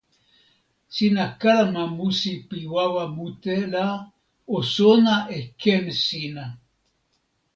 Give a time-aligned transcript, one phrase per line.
[0.95, 3.85] sina kalama musi pi wawa mute la
[4.55, 6.45] o sona e ken sina!